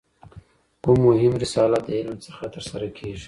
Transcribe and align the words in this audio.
کومه 0.83 1.01
مهمه 1.07 1.37
رسالت 1.43 1.81
د 1.85 1.89
علم 1.99 2.17
څخه 2.25 2.43
تر 2.53 2.61
سره 2.69 2.87
کیږي؟ 2.97 3.19